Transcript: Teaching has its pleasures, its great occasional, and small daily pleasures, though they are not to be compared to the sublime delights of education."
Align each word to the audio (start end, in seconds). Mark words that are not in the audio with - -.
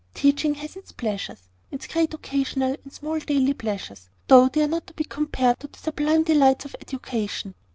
Teaching 0.15 0.55
has 0.55 0.75
its 0.75 0.91
pleasures, 0.91 1.47
its 1.69 1.85
great 1.85 2.11
occasional, 2.15 2.75
and 2.83 2.91
small 2.91 3.19
daily 3.19 3.53
pleasures, 3.53 4.09
though 4.27 4.47
they 4.49 4.63
are 4.63 4.67
not 4.67 4.87
to 4.87 4.95
be 4.95 5.03
compared 5.03 5.59
to 5.59 5.67
the 5.67 5.77
sublime 5.77 6.23
delights 6.23 6.65
of 6.65 6.75
education." 6.81 7.53